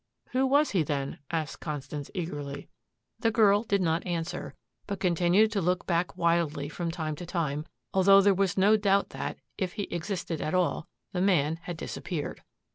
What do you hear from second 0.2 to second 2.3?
"Who was he, then?" asked Constance